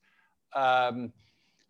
Um, 0.56 1.12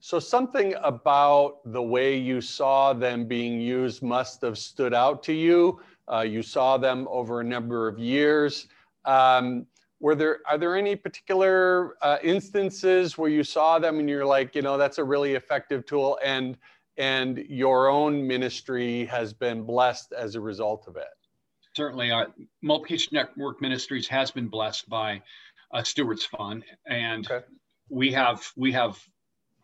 so, 0.04 0.18
something 0.18 0.74
about 0.82 1.60
the 1.64 1.80
way 1.80 2.18
you 2.18 2.42
saw 2.42 2.92
them 2.92 3.24
being 3.24 3.58
used 3.58 4.02
must 4.02 4.42
have 4.42 4.58
stood 4.58 4.92
out 4.92 5.22
to 5.22 5.32
you. 5.32 5.80
Uh, 6.12 6.20
you 6.20 6.42
saw 6.42 6.76
them 6.76 7.08
over 7.10 7.40
a 7.40 7.44
number 7.44 7.88
of 7.88 7.98
years. 7.98 8.68
Um, 9.06 9.64
were 10.00 10.14
there 10.14 10.40
are 10.46 10.58
there 10.58 10.76
any 10.76 10.94
particular 10.94 11.94
uh, 12.02 12.18
instances 12.22 13.16
where 13.16 13.30
you 13.30 13.42
saw 13.42 13.78
them 13.78 13.98
and 13.98 14.06
you're 14.06 14.26
like, 14.26 14.54
you 14.54 14.60
know, 14.60 14.76
that's 14.76 14.98
a 14.98 15.04
really 15.04 15.36
effective 15.36 15.86
tool, 15.86 16.18
and 16.22 16.58
and 16.98 17.38
your 17.48 17.88
own 17.88 18.26
ministry 18.26 19.06
has 19.06 19.32
been 19.32 19.62
blessed 19.62 20.12
as 20.12 20.34
a 20.34 20.40
result 20.42 20.86
of 20.86 20.98
it? 20.98 21.08
Certainly, 21.74 22.10
uh, 22.10 22.26
Multiplication 22.60 23.14
Network 23.14 23.62
Ministries 23.62 24.06
has 24.08 24.30
been 24.30 24.48
blessed 24.48 24.86
by 24.86 25.22
a 25.72 25.82
Stewards 25.82 26.26
Fund, 26.26 26.62
and 26.84 27.26
okay. 27.30 27.46
we 27.88 28.12
have 28.12 28.46
we 28.54 28.70
have 28.72 28.98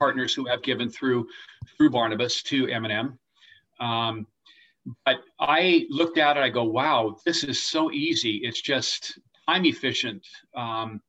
partners 0.00 0.34
who 0.34 0.46
have 0.46 0.62
given 0.62 0.90
through 0.90 1.28
through 1.76 1.90
Barnabas 1.90 2.42
to 2.44 2.66
M&M. 2.68 3.18
Um, 3.78 4.26
but 5.04 5.16
I 5.38 5.86
looked 5.90 6.18
at 6.18 6.36
it, 6.36 6.40
I 6.40 6.48
go, 6.48 6.64
wow, 6.64 7.16
this 7.24 7.44
is 7.44 7.62
so 7.62 7.92
easy. 7.92 8.40
It's 8.42 8.60
just 8.60 9.18
time 9.46 9.64
efficient. 9.66 10.26
Um, 10.56 11.00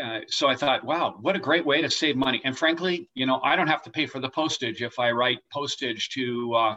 uh, 0.00 0.20
so 0.28 0.48
I 0.48 0.54
thought, 0.54 0.84
wow, 0.84 1.16
what 1.20 1.36
a 1.36 1.38
great 1.38 1.66
way 1.66 1.82
to 1.82 1.90
save 1.90 2.16
money. 2.16 2.40
And 2.44 2.56
frankly, 2.56 3.08
you 3.14 3.26
know, 3.26 3.40
I 3.42 3.56
don't 3.56 3.66
have 3.66 3.82
to 3.82 3.90
pay 3.90 4.06
for 4.06 4.20
the 4.20 4.28
postage 4.28 4.82
if 4.82 4.98
I 4.98 5.10
write 5.10 5.38
postage 5.52 6.10
to, 6.10 6.54
uh, 6.54 6.76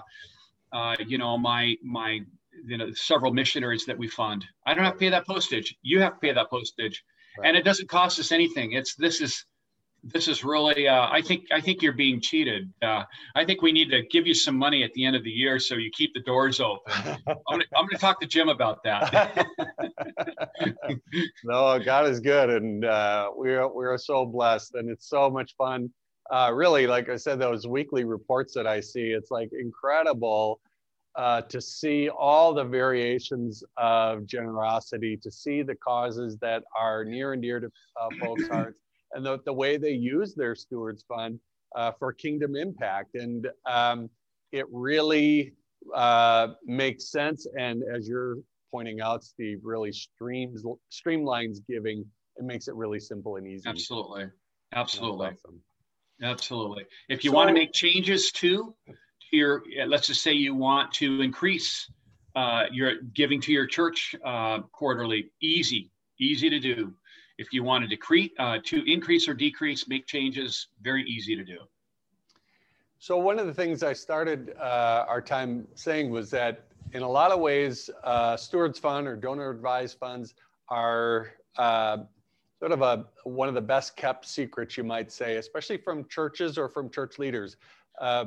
uh, 0.73 0.95
you 1.05 1.17
know, 1.17 1.37
my 1.37 1.75
my 1.83 2.21
you 2.65 2.77
know 2.77 2.91
several 2.93 3.33
missionaries 3.33 3.85
that 3.85 3.97
we 3.97 4.07
fund. 4.07 4.45
I 4.65 4.73
don't 4.73 4.83
have 4.83 4.93
to 4.93 4.99
pay 4.99 5.09
that 5.09 5.25
postage. 5.25 5.75
You 5.81 6.01
have 6.01 6.13
to 6.13 6.19
pay 6.19 6.33
that 6.33 6.49
postage, 6.49 7.03
right. 7.37 7.47
and 7.47 7.57
it 7.57 7.63
doesn't 7.63 7.89
cost 7.89 8.19
us 8.19 8.31
anything. 8.31 8.73
It's 8.73 8.95
this 8.95 9.21
is 9.21 9.45
this 10.03 10.27
is 10.27 10.43
really 10.43 10.87
uh, 10.87 11.07
i 11.11 11.21
think 11.21 11.45
i 11.51 11.59
think 11.59 11.81
you're 11.81 11.93
being 11.93 12.21
cheated. 12.21 12.71
Uh, 12.81 13.03
i 13.35 13.43
think 13.45 13.61
we 13.61 13.71
need 13.71 13.89
to 13.89 14.01
give 14.03 14.25
you 14.25 14.33
some 14.33 14.57
money 14.57 14.83
at 14.83 14.93
the 14.93 15.05
end 15.05 15.15
of 15.15 15.23
the 15.23 15.29
year 15.29 15.59
so 15.59 15.75
you 15.75 15.89
keep 15.91 16.13
the 16.13 16.21
doors 16.21 16.59
open. 16.59 16.93
I'm 17.27 17.35
gonna, 17.49 17.63
I'm 17.75 17.85
gonna 17.85 17.97
talk 17.97 18.19
to 18.21 18.27
jim 18.27 18.49
about 18.49 18.83
that. 18.83 19.45
No 21.43 21.79
god 21.79 22.07
is 22.07 22.19
good 22.19 22.49
and 22.49 22.85
uh, 22.85 23.31
we're 23.35 23.67
we're 23.67 23.97
so 23.97 24.25
blessed 24.25 24.75
and 24.75 24.89
it's 24.89 25.09
so 25.09 25.29
much 25.29 25.55
fun. 25.57 25.89
Uh, 26.31 26.51
really 26.53 26.85
like 26.85 27.09
i 27.09 27.15
said 27.15 27.39
those 27.39 27.65
weekly 27.65 28.03
reports 28.03 28.53
that 28.53 28.67
i 28.67 28.79
see 28.79 29.09
it's 29.09 29.31
like 29.31 29.49
incredible 29.51 30.61
uh, 31.15 31.41
to 31.41 31.59
see 31.59 32.09
all 32.09 32.53
the 32.53 32.63
variations 32.63 33.63
of 33.77 34.25
generosity, 34.25 35.17
to 35.17 35.31
see 35.31 35.61
the 35.61 35.75
causes 35.75 36.37
that 36.37 36.63
are 36.77 37.03
near 37.03 37.33
and 37.33 37.41
dear 37.41 37.59
to 37.59 37.69
uh, 37.99 38.09
folks' 38.19 38.47
hearts, 38.51 38.79
and 39.13 39.25
the, 39.25 39.39
the 39.45 39.53
way 39.53 39.77
they 39.77 39.91
use 39.91 40.35
their 40.35 40.55
stewards 40.55 41.03
fund 41.07 41.39
uh, 41.75 41.91
for 41.97 42.13
kingdom 42.13 42.55
impact. 42.55 43.15
And 43.15 43.47
um, 43.65 44.09
it 44.51 44.65
really 44.71 45.53
uh, 45.95 46.49
makes 46.65 47.11
sense. 47.11 47.47
And 47.57 47.83
as 47.93 48.07
you're 48.07 48.37
pointing 48.71 49.01
out, 49.01 49.23
Steve, 49.23 49.59
really 49.63 49.91
streams 49.91 50.63
streamlines 50.91 51.57
giving. 51.67 52.05
It 52.37 52.45
makes 52.45 52.67
it 52.67 52.75
really 52.75 52.99
simple 52.99 53.35
and 53.35 53.47
easy. 53.47 53.67
Absolutely, 53.67 54.27
absolutely, 54.73 55.27
awesome. 55.27 55.61
absolutely. 56.23 56.85
If 57.09 57.23
you 57.23 57.31
so, 57.31 57.35
want 57.35 57.49
to 57.49 57.53
make 57.53 57.73
changes 57.73 58.31
to 58.33 58.75
your, 59.31 59.63
let's 59.87 60.07
just 60.07 60.23
say 60.23 60.33
you 60.33 60.55
want 60.55 60.91
to 60.93 61.21
increase 61.21 61.89
uh, 62.35 62.63
your 62.71 62.93
giving 63.13 63.41
to 63.41 63.51
your 63.51 63.67
church 63.67 64.15
uh, 64.25 64.59
quarterly, 64.71 65.31
easy, 65.41 65.91
easy 66.19 66.49
to 66.49 66.59
do. 66.59 66.93
If 67.39 67.53
you 67.53 67.63
want 67.63 67.83
to 67.85 67.87
decrease, 67.87 68.31
uh, 68.37 68.57
to 68.65 68.83
increase 68.91 69.29
or 69.29 69.33
decrease, 69.33 69.87
make 69.87 70.05
changes, 70.05 70.67
very 70.81 71.03
easy 71.03 71.37
to 71.37 71.43
do. 71.45 71.59
So 72.97 73.17
one 73.17 73.39
of 73.39 73.47
the 73.47 73.53
things 73.53 73.81
I 73.81 73.93
started 73.93 74.53
uh, 74.59 75.05
our 75.07 75.21
time 75.21 75.65
saying 75.73 76.09
was 76.09 76.29
that 76.31 76.65
in 76.91 77.01
a 77.01 77.07
lot 77.07 77.31
of 77.31 77.39
ways, 77.39 77.89
uh, 78.03 78.35
stewards 78.35 78.77
fund 78.77 79.07
or 79.07 79.15
donor 79.15 79.51
advised 79.51 79.97
funds 79.97 80.35
are 80.67 81.31
uh, 81.55 81.99
sort 82.59 82.73
of 82.73 82.81
a 82.81 83.05
one 83.23 83.47
of 83.47 83.53
the 83.53 83.61
best 83.61 83.95
kept 83.95 84.27
secrets, 84.27 84.75
you 84.75 84.83
might 84.83 85.09
say, 85.09 85.37
especially 85.37 85.77
from 85.77 86.05
churches 86.09 86.57
or 86.57 86.67
from 86.67 86.89
church 86.89 87.19
leaders. 87.19 87.55
Uh, 88.01 88.25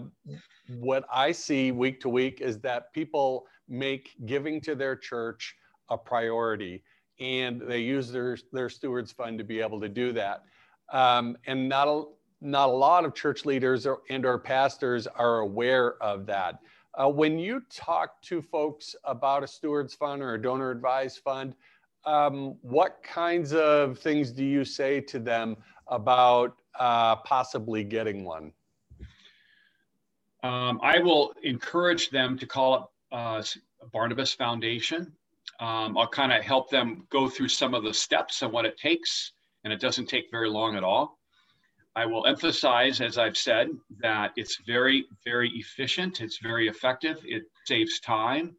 what 0.79 1.05
I 1.13 1.33
see 1.33 1.71
week 1.71 2.01
to 2.01 2.09
week 2.09 2.41
is 2.41 2.59
that 2.61 2.95
people 2.95 3.47
make 3.69 4.15
giving 4.25 4.59
to 4.63 4.75
their 4.75 4.97
church 4.97 5.55
a 5.91 5.99
priority 5.99 6.83
and 7.21 7.61
they 7.61 7.81
use 7.81 8.11
their, 8.11 8.37
their 8.53 8.69
stewards 8.69 9.13
fund 9.13 9.39
to 9.39 9.45
be 9.45 9.61
able 9.61 9.81
to 9.81 9.89
do 9.89 10.13
that. 10.13 10.45
Um, 10.93 11.37
and 11.47 11.69
not 11.69 11.89
a, 11.89 12.05
not 12.41 12.69
a 12.69 12.73
lot 12.73 13.05
of 13.05 13.15
church 13.15 13.45
leaders 13.45 13.87
or, 13.87 14.01
and 14.11 14.27
or 14.27 14.39
pastors 14.39 15.07
are 15.07 15.39
aware 15.41 16.03
of 16.03 16.27
that. 16.27 16.59
Uh, 16.95 17.09
when 17.09 17.39
you 17.39 17.63
talk 17.71 18.21
to 18.23 18.43
folks 18.43 18.95
about 19.05 19.43
a 19.43 19.47
stewards 19.47 19.95
fund 19.95 20.21
or 20.21 20.35
a 20.35 20.43
donor 20.43 20.71
advised 20.71 21.21
fund, 21.21 21.55
um, 22.05 22.57
what 22.63 23.03
kinds 23.03 23.55
of 23.55 23.99
things 23.99 24.33
do 24.33 24.45
you 24.45 24.65
say 24.65 25.01
to 25.01 25.19
them 25.19 25.57
about 25.87 26.57
uh, 26.79 27.17
possibly 27.17 27.85
getting 27.85 28.25
one? 28.25 28.53
Um, 30.43 30.81
I 30.83 30.99
will 30.99 31.33
encourage 31.43 32.11
them 32.11 32.37
to 32.39 32.47
call 32.47 32.75
up 32.75 32.93
uh, 33.13 33.43
Barnabas 33.93 34.33
Foundation. 34.33 35.13
Um, 35.63 35.97
I'll 35.97 36.09
kind 36.09 36.33
of 36.33 36.43
help 36.43 36.71
them 36.71 37.07
go 37.09 37.29
through 37.29 37.49
some 37.49 37.73
of 37.73 37.85
the 37.85 37.95
steps 37.95 38.43
and 38.43 38.53
what 38.53 38.65
it 38.65 38.77
takes, 38.77 39.33
and 39.63 39.73
it 39.73 39.81
doesn't 39.81 40.07
take 40.07 40.25
very 40.33 40.51
long 40.51 40.75
at 40.75 40.83
all. 40.83 41.21
I 41.95 42.05
will 42.05 42.27
emphasize, 42.27 43.01
as 43.01 43.17
I've 43.17 43.37
said, 43.37 43.69
that 44.01 44.33
it's 44.35 44.59
very, 44.67 45.05
very 45.25 45.51
efficient. 45.51 46.21
It's 46.21 46.39
very 46.43 46.67
effective. 46.67 47.21
It 47.25 47.45
saves 47.65 48.01
time, 48.01 48.57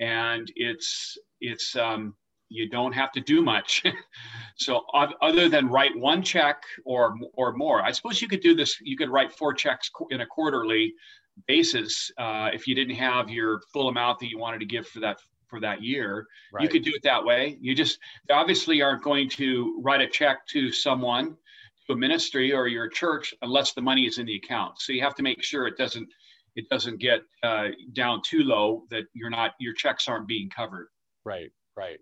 and 0.00 0.50
it's 0.56 1.16
it's 1.40 1.76
um, 1.76 2.16
you 2.48 2.68
don't 2.68 2.94
have 2.94 3.12
to 3.12 3.20
do 3.20 3.42
much. 3.42 3.84
so 4.56 4.84
other 5.22 5.48
than 5.48 5.68
write 5.68 5.96
one 5.96 6.20
check 6.20 6.64
or 6.84 7.14
or 7.34 7.52
more, 7.52 7.80
I 7.80 7.92
suppose 7.92 8.20
you 8.20 8.26
could 8.26 8.40
do 8.40 8.56
this. 8.56 8.76
You 8.82 8.96
could 8.96 9.10
write 9.10 9.32
four 9.32 9.54
checks 9.54 9.88
in 10.10 10.22
a 10.22 10.26
quarterly 10.26 10.94
basis 11.46 12.10
uh, 12.18 12.50
if 12.52 12.66
you 12.66 12.74
didn't 12.74 12.96
have 12.96 13.30
your 13.30 13.60
full 13.72 13.88
amount 13.88 14.18
that 14.18 14.30
you 14.30 14.38
wanted 14.38 14.58
to 14.58 14.66
give 14.66 14.88
for 14.88 14.98
that 14.98 15.18
for 15.50 15.60
that 15.60 15.82
year 15.82 16.26
right. 16.52 16.62
you 16.62 16.68
could 16.68 16.84
do 16.84 16.92
it 16.94 17.02
that 17.02 17.22
way 17.22 17.58
you 17.60 17.74
just 17.74 17.98
obviously 18.30 18.80
aren't 18.80 19.02
going 19.02 19.28
to 19.28 19.80
write 19.82 20.00
a 20.00 20.08
check 20.08 20.46
to 20.46 20.72
someone 20.72 21.36
to 21.86 21.92
a 21.92 21.96
ministry 21.96 22.52
or 22.52 22.68
your 22.68 22.88
church 22.88 23.34
unless 23.42 23.72
the 23.72 23.82
money 23.82 24.06
is 24.06 24.18
in 24.18 24.26
the 24.26 24.36
account 24.36 24.80
so 24.80 24.92
you 24.92 25.02
have 25.02 25.14
to 25.14 25.22
make 25.22 25.42
sure 25.42 25.66
it 25.66 25.76
doesn't 25.76 26.08
it 26.56 26.68
doesn't 26.68 26.98
get 26.98 27.20
uh, 27.42 27.68
down 27.92 28.20
too 28.24 28.42
low 28.42 28.84
that 28.90 29.04
you're 29.12 29.30
not 29.30 29.52
your 29.58 29.74
checks 29.74 30.08
aren't 30.08 30.26
being 30.26 30.48
covered 30.48 30.88
right 31.24 31.50
right 31.76 31.98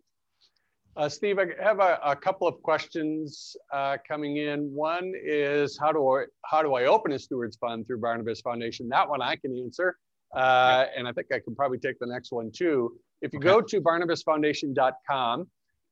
uh, 0.96 1.08
Steve, 1.08 1.38
I 1.38 1.46
have 1.62 1.78
a, 1.78 2.00
a 2.04 2.16
couple 2.16 2.48
of 2.48 2.60
questions 2.60 3.56
uh, 3.72 3.98
coming 4.06 4.38
in. 4.38 4.74
One 4.74 5.12
is 5.14 5.78
how 5.78 5.92
do 5.92 6.04
I 6.08 6.24
how 6.44 6.60
do 6.60 6.74
I 6.74 6.86
open 6.86 7.12
a 7.12 7.18
stewards 7.20 7.56
fund 7.56 7.86
through 7.86 8.00
Barnabas 8.00 8.40
Foundation? 8.40 8.88
That 8.88 9.08
one 9.08 9.22
I 9.22 9.36
can 9.36 9.56
answer, 9.56 9.96
uh, 10.34 10.86
and 10.96 11.08
I 11.08 11.12
think 11.12 11.28
I 11.32 11.38
can 11.38 11.54
probably 11.54 11.78
take 11.78 11.98
the 11.98 12.06
next 12.06 12.32
one 12.32 12.50
too. 12.50 12.96
If 13.22 13.32
you 13.32 13.38
okay. 13.38 13.48
go 13.48 13.60
to 13.60 13.80
barnabasfoundation.com 13.80 15.48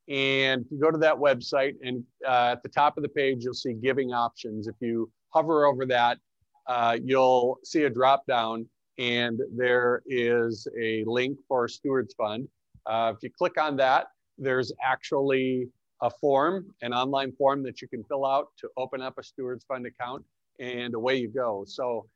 and 0.08 0.64
you 0.70 0.78
go 0.78 0.90
to 0.90 0.98
that 0.98 1.16
website, 1.16 1.74
and 1.82 2.04
uh, 2.26 2.52
at 2.52 2.62
the 2.62 2.68
top 2.68 2.96
of 2.96 3.02
the 3.02 3.08
page 3.08 3.44
you'll 3.44 3.54
see 3.54 3.72
giving 3.72 4.12
options. 4.12 4.68
If 4.68 4.76
you 4.80 5.10
hover 5.30 5.66
over 5.66 5.84
that, 5.86 6.18
uh, 6.66 6.98
you'll 7.02 7.58
see 7.64 7.84
a 7.84 7.90
drop 7.90 8.24
down, 8.26 8.68
and 8.98 9.40
there 9.54 10.02
is 10.06 10.68
a 10.80 11.04
link 11.06 11.38
for 11.48 11.64
a 11.64 11.68
stewards 11.68 12.14
fund. 12.14 12.48
Uh, 12.86 13.12
if 13.16 13.22
you 13.22 13.30
click 13.36 13.60
on 13.60 13.76
that, 13.76 14.06
there's 14.38 14.72
actually 14.84 15.68
a 16.02 16.10
form, 16.10 16.66
an 16.82 16.92
online 16.92 17.32
form 17.32 17.62
that 17.62 17.80
you 17.80 17.88
can 17.88 18.04
fill 18.04 18.26
out 18.26 18.48
to 18.58 18.68
open 18.76 19.00
up 19.00 19.18
a 19.18 19.22
Stewards 19.22 19.64
Fund 19.64 19.86
account, 19.86 20.24
and 20.60 20.94
away 20.94 21.16
you 21.16 21.28
go. 21.28 21.64
So 21.66 22.06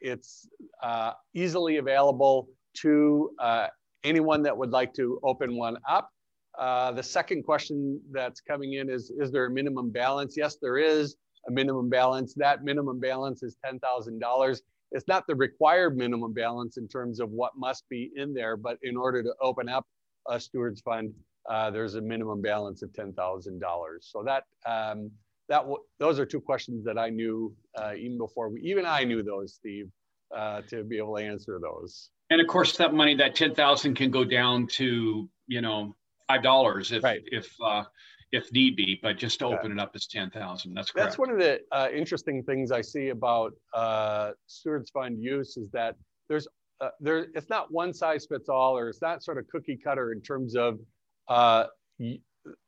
it's 0.00 0.48
uh, 0.82 1.12
easily 1.34 1.78
available 1.78 2.48
to 2.74 3.30
uh, 3.38 3.68
anyone 4.04 4.42
that 4.42 4.56
would 4.56 4.70
like 4.70 4.92
to 4.94 5.18
open 5.22 5.56
one 5.56 5.76
up. 5.88 6.10
Uh, 6.58 6.92
the 6.92 7.02
second 7.02 7.42
question 7.42 8.00
that's 8.12 8.40
coming 8.40 8.74
in 8.74 8.88
is, 8.88 9.12
is 9.18 9.30
there 9.30 9.46
a 9.46 9.50
minimum 9.50 9.90
balance? 9.90 10.36
Yes, 10.36 10.56
there 10.60 10.78
is 10.78 11.16
a 11.48 11.50
minimum 11.50 11.88
balance. 11.88 12.34
That 12.34 12.64
minimum 12.64 12.98
balance 12.98 13.42
is 13.42 13.56
$10,000. 13.64 14.60
It's 14.92 15.08
not 15.08 15.26
the 15.26 15.34
required 15.34 15.96
minimum 15.96 16.32
balance 16.32 16.76
in 16.76 16.88
terms 16.88 17.20
of 17.20 17.30
what 17.30 17.52
must 17.56 17.88
be 17.88 18.10
in 18.16 18.32
there, 18.32 18.56
but 18.56 18.78
in 18.82 18.96
order 18.96 19.22
to 19.22 19.34
open 19.40 19.68
up 19.68 19.84
a 20.28 20.40
Stewards 20.40 20.80
Fund, 20.80 21.12
uh, 21.50 21.70
there's 21.70 21.94
a 21.96 22.00
minimum 22.00 22.40
balance 22.40 22.82
of 22.82 22.90
$10,000. 22.90 23.60
So 24.00 24.22
that, 24.24 24.44
um, 24.64 25.10
that 25.48 25.64
those 25.98 26.18
are 26.18 26.26
two 26.26 26.40
questions 26.40 26.84
that 26.84 26.98
I 26.98 27.10
knew 27.10 27.54
uh, 27.76 27.94
even 27.94 28.18
before 28.18 28.50
we, 28.50 28.60
even 28.62 28.86
I 28.86 29.04
knew 29.04 29.22
those, 29.22 29.54
Steve, 29.54 29.88
uh, 30.34 30.62
to 30.68 30.84
be 30.84 30.98
able 30.98 31.16
to 31.16 31.22
answer 31.22 31.58
those. 31.60 32.10
And 32.30 32.40
of 32.40 32.46
course, 32.46 32.76
that 32.76 32.92
money, 32.92 33.14
that 33.16 33.34
10,000 33.34 33.94
can 33.94 34.10
go 34.10 34.24
down 34.24 34.66
to, 34.68 35.28
you 35.46 35.60
know, 35.60 35.94
$5 36.30 36.92
if, 36.92 37.04
right. 37.04 37.22
if, 37.26 37.48
uh, 37.64 37.84
if 38.32 38.52
need 38.52 38.76
be, 38.76 38.98
but 39.02 39.16
just 39.16 39.38
to 39.38 39.46
open 39.46 39.70
it 39.70 39.78
up 39.78 39.94
is 39.94 40.06
10,000. 40.08 40.74
That's 40.74 40.90
correct. 40.90 41.06
That's 41.06 41.18
one 41.18 41.30
of 41.30 41.38
the 41.38 41.60
uh, 41.70 41.88
interesting 41.94 42.42
things 42.42 42.72
I 42.72 42.80
see 42.80 43.10
about 43.10 43.52
uh, 43.72 44.32
Stewards 44.46 44.90
Fund 44.90 45.22
use 45.22 45.56
is 45.56 45.70
that 45.70 45.94
there's 46.28 46.48
uh, 46.80 46.90
there, 47.00 47.26
it's 47.34 47.48
not 47.48 47.72
one 47.72 47.92
size 47.94 48.26
fits 48.26 48.48
all, 48.48 48.76
or 48.76 48.88
it's 48.88 49.00
not 49.00 49.22
sort 49.22 49.38
of 49.38 49.46
cookie 49.48 49.78
cutter 49.82 50.12
in 50.12 50.20
terms 50.20 50.56
of 50.56 50.78
uh, 51.28 51.64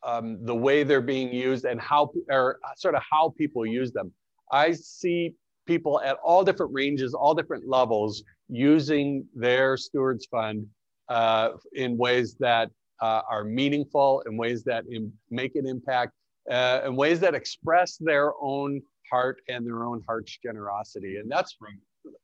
um, 0.02 0.44
the 0.44 0.54
way 0.54 0.82
they're 0.82 1.00
being 1.00 1.32
used 1.32 1.64
and 1.64 1.80
how, 1.80 2.10
or 2.30 2.58
sort 2.76 2.94
of 2.94 3.02
how 3.08 3.34
people 3.36 3.66
use 3.66 3.92
them. 3.92 4.12
I 4.52 4.72
see 4.72 5.34
people 5.66 6.00
at 6.00 6.16
all 6.24 6.44
different 6.44 6.72
ranges, 6.72 7.14
all 7.14 7.34
different 7.34 7.68
levels 7.68 8.22
using 8.48 9.26
their 9.34 9.76
stewards 9.76 10.26
fund 10.26 10.66
uh, 11.08 11.50
in 11.74 11.96
ways 11.96 12.34
that 12.40 12.70
uh, 13.00 13.22
are 13.30 13.44
meaningful, 13.44 14.22
in 14.26 14.36
ways 14.36 14.64
that 14.64 14.84
Im- 14.90 15.12
make 15.30 15.54
an 15.56 15.66
impact, 15.66 16.12
uh, 16.50 16.80
in 16.86 16.96
ways 16.96 17.20
that 17.20 17.34
express 17.34 17.96
their 17.98 18.32
own 18.40 18.80
heart 19.10 19.40
and 19.48 19.66
their 19.66 19.84
own 19.84 20.02
heart's 20.06 20.38
generosity. 20.42 21.16
And 21.16 21.30
that's 21.30 21.56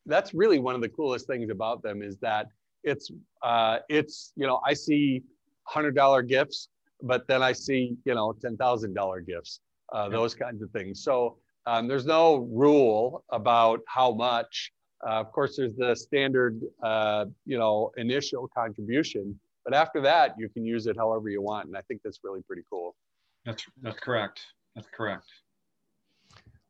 that's 0.07 0.35
really 0.35 0.59
one 0.59 0.75
of 0.75 0.81
the 0.81 0.89
coolest 0.89 1.27
things 1.27 1.51
about 1.51 1.83
them 1.83 2.03
is 2.03 2.17
that 2.19 2.47
it's 2.83 3.11
uh, 3.43 3.79
it's 3.89 4.33
you 4.37 4.47
know 4.47 4.61
I 4.67 4.75
see 4.75 5.23
hundred 5.65 5.95
dollar 5.95 6.23
gifts, 6.23 6.69
but 7.03 7.27
then 7.27 7.43
I 7.43 7.53
see 7.53 7.97
you 8.05 8.15
know 8.15 8.35
ten 8.41 8.57
thousand 8.57 8.95
dollar 8.95 9.21
gifts, 9.21 9.61
uh, 9.93 10.09
those 10.09 10.35
kinds 10.35 10.63
of 10.63 10.71
things. 10.71 11.03
So 11.03 11.39
um, 11.67 11.89
there's 11.89 12.07
no 12.07 12.49
rule 12.53 13.25
about 13.31 13.81
how 13.87 14.13
much. 14.13 14.73
Uh, 15.07 15.21
of 15.21 15.33
course, 15.33 15.57
there's 15.57 15.75
the 15.77 15.95
standard 15.95 16.61
uh, 16.83 17.27
you 17.47 17.59
know 17.59 17.93
initial 17.97 18.49
contribution, 18.49 19.39
but 19.65 19.75
after 19.75 20.01
that 20.01 20.35
you 20.39 20.49
can 20.49 20.65
use 20.65 20.87
it 20.87 20.97
however 20.97 21.29
you 21.29 21.43
want, 21.43 21.67
and 21.67 21.77
I 21.77 21.81
think 21.83 22.01
that's 22.03 22.21
really 22.23 22.43
pretty 22.43 22.63
cool. 22.71 22.95
That's 23.45 23.65
that's 23.83 24.01
correct. 24.01 24.41
That's 24.75 24.89
correct. 24.89 25.27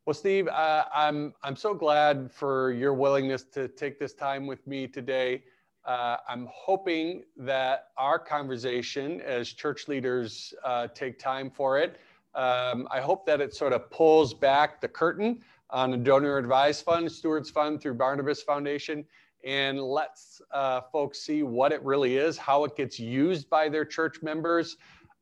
Well, 0.05 0.13
Steve, 0.13 0.47
uh, 0.47 0.85
I'm 0.93 1.33
I'm 1.43 1.55
so 1.55 1.73
glad 1.73 2.31
for 2.31 2.71
your 2.71 2.93
willingness 2.93 3.43
to 3.53 3.67
take 3.67 3.99
this 3.99 4.13
time 4.13 4.45
with 4.45 4.65
me 4.67 4.87
today. 4.87 5.43
Uh, 5.85 6.17
I'm 6.27 6.47
hoping 6.51 7.23
that 7.37 7.87
our 7.97 8.17
conversation 8.17 9.21
as 9.21 9.49
church 9.53 9.87
leaders 9.87 10.53
uh, 10.63 10.87
take 10.93 11.19
time 11.19 11.49
for 11.51 11.77
it. 11.77 11.99
Um, 12.35 12.87
I 12.91 12.99
hope 12.99 13.25
that 13.25 13.41
it 13.41 13.55
sort 13.55 13.73
of 13.73 13.89
pulls 13.89 14.33
back 14.33 14.81
the 14.81 14.87
curtain 14.87 15.41
on 15.69 15.93
a 15.93 15.97
donor 15.97 16.37
advised 16.37 16.83
fund, 16.83 17.11
Stewards 17.11 17.49
Fund 17.49 17.81
through 17.81 17.95
Barnabas 17.95 18.43
Foundation, 18.43 19.05
and 19.43 19.81
lets 19.81 20.41
uh, 20.51 20.81
folks 20.91 21.21
see 21.21 21.43
what 21.43 21.71
it 21.71 21.81
really 21.83 22.17
is, 22.17 22.37
how 22.37 22.63
it 22.65 22.75
gets 22.75 22.99
used 22.99 23.49
by 23.49 23.69
their 23.69 23.85
church 23.85 24.21
members. 24.21 24.77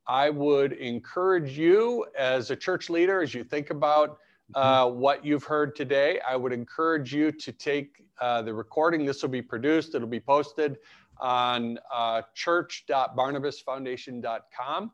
I 0.08 0.30
would 0.30 0.74
encourage 0.74 1.58
you 1.58 2.06
as 2.18 2.52
a 2.52 2.56
church 2.56 2.90
leader, 2.90 3.22
as 3.22 3.34
you 3.34 3.44
think 3.44 3.70
about 3.70 4.18
uh, 4.56 4.90
what 4.90 5.26
you've 5.26 5.44
heard 5.44 5.76
today. 5.76 6.20
I 6.28 6.36
would 6.36 6.52
encourage 6.52 7.14
you 7.14 7.32
to 7.32 7.52
take 7.52 8.04
uh, 8.20 8.42
the 8.42 8.54
recording. 8.54 9.06
This 9.06 9.22
will 9.22 9.30
be 9.30 9.42
produced, 9.42 9.96
it'll 9.96 10.08
be 10.08 10.20
posted 10.20 10.78
on 11.20 11.80
uh, 11.94 12.24
church.barnabasfoundation.com 12.34 14.92